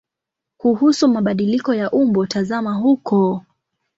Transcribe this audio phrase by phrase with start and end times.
[0.57, 3.43] Kuhusu mabadiliko ya umbo tazama huko.